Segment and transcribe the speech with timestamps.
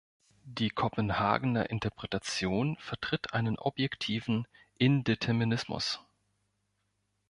[0.47, 4.47] Die Kopenhagener Interpretation vertritt einen objektiven
[4.79, 5.99] Indeterminismus.